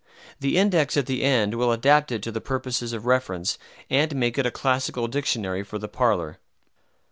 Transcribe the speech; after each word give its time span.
The 0.39 0.57
index 0.57 0.97
at 0.97 1.05
the 1.05 1.21
end 1.21 1.53
will 1.53 1.71
adapt 1.71 2.11
it 2.11 2.23
to 2.23 2.31
the 2.31 2.41
purposes 2.41 2.91
of 2.91 3.05
reference, 3.05 3.59
and 3.87 4.15
make 4.15 4.39
it 4.39 4.47
a 4.47 4.49
Classical 4.49 5.07
Dictionary 5.07 5.61
for 5.61 5.77
the 5.77 5.87
parlor. 5.87 6.39